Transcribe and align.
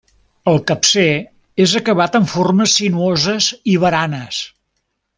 El 0.51 0.55
capcer 0.71 1.05
és 1.67 1.75
acabat 1.81 2.19
en 2.21 2.25
formes 2.33 2.73
sinuoses 2.83 3.55
i 3.75 3.77
baranes. 3.87 4.43